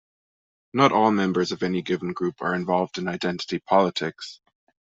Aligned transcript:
Not 0.73 0.91
all 0.91 1.11
members 1.11 1.51
of 1.51 1.61
any 1.61 1.83
given 1.83 2.11
group 2.11 2.41
are 2.41 2.55
involved 2.55 2.97
in 2.97 3.07
identity 3.07 3.59
politics. 3.59 4.41